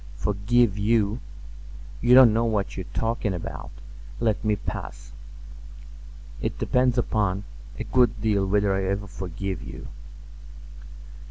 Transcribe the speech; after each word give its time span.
"Forgive 0.15 0.79
you! 0.79 1.19
You 2.01 2.15
don't 2.15 2.33
know 2.33 2.43
what 2.45 2.75
you 2.75 2.81
are 2.81 2.97
talking 2.99 3.35
about. 3.35 3.69
Let 4.19 4.43
me 4.43 4.55
pass. 4.55 5.13
It 6.41 6.57
depends 6.57 6.97
upon—a 6.97 7.83
good 7.83 8.19
deal 8.19 8.47
whether 8.47 8.73
I 8.73 8.83
ever 8.83 9.05
forgive 9.05 9.61
you." 9.61 9.89